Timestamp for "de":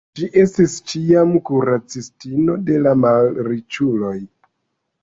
2.71-2.81